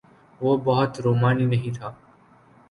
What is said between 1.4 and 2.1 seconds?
نہیں تھا۔